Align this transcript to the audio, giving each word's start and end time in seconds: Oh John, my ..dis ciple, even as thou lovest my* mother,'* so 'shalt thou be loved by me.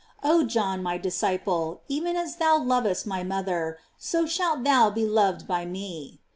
Oh 0.23 0.41
John, 0.43 0.81
my 0.81 0.97
..dis 0.97 1.15
ciple, 1.21 1.81
even 1.87 2.15
as 2.15 2.37
thou 2.37 2.57
lovest 2.57 3.05
my* 3.05 3.21
mother,'* 3.21 3.77
so 3.99 4.25
'shalt 4.25 4.63
thou 4.63 4.89
be 4.89 5.05
loved 5.05 5.45
by 5.47 5.63
me. 5.63 6.19